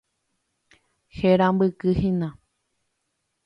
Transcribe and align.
Herambykyhína. 1.17 2.29